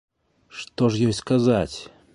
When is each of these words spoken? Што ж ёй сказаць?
Што 0.61 0.89
ж 0.95 1.09
ёй 1.09 1.15
сказаць? 1.21 1.77